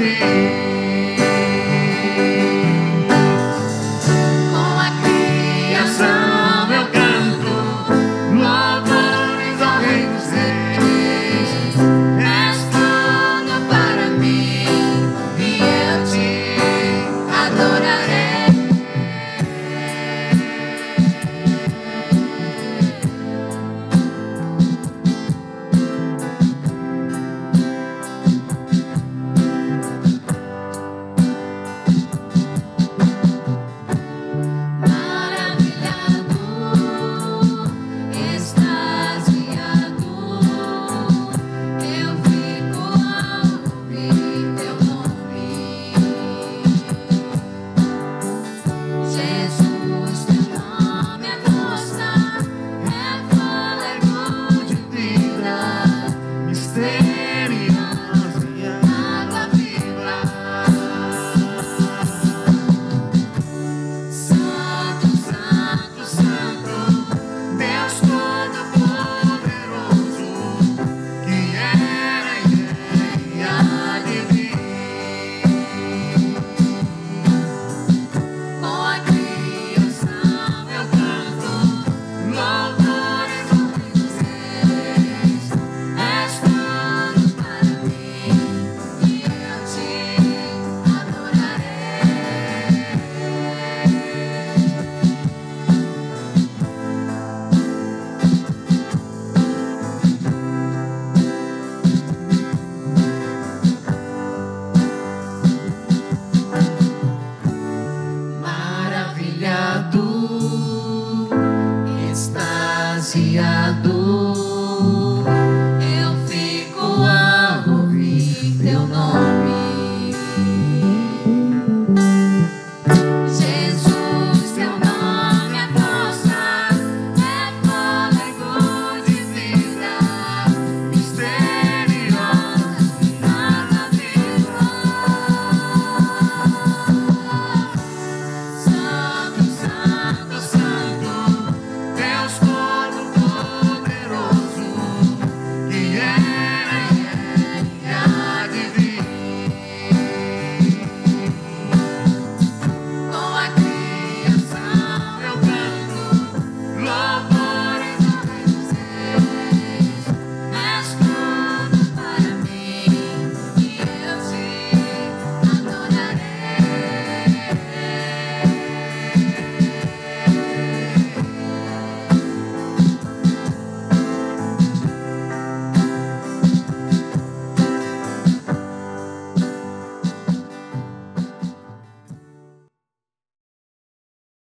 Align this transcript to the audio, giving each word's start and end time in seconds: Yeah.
Yeah. 0.00 0.39